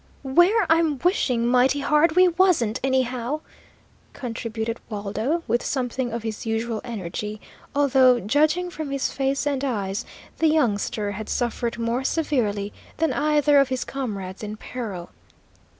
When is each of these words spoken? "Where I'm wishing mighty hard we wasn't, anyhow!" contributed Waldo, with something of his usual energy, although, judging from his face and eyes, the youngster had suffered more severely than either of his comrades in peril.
"Where 0.23 0.65
I'm 0.67 0.97
wishing 1.03 1.45
mighty 1.45 1.81
hard 1.81 2.13
we 2.15 2.27
wasn't, 2.27 2.79
anyhow!" 2.83 3.41
contributed 4.13 4.79
Waldo, 4.89 5.43
with 5.47 5.63
something 5.63 6.11
of 6.11 6.23
his 6.23 6.43
usual 6.43 6.81
energy, 6.83 7.39
although, 7.75 8.19
judging 8.19 8.71
from 8.71 8.89
his 8.89 9.11
face 9.11 9.45
and 9.45 9.63
eyes, 9.63 10.03
the 10.39 10.47
youngster 10.47 11.11
had 11.11 11.29
suffered 11.29 11.77
more 11.77 12.03
severely 12.03 12.73
than 12.97 13.13
either 13.13 13.59
of 13.59 13.69
his 13.69 13.83
comrades 13.85 14.41
in 14.41 14.57
peril. 14.57 15.11